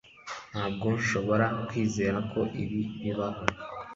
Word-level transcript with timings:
Ntabwo 0.51 0.85
nshobora 0.97 1.45
kwizera 1.67 2.17
ko 2.31 2.39
ibi 2.63 2.79
bibaho 3.01 3.43